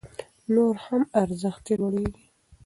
[0.53, 2.25] نور هم ارزښت يې لوړيږي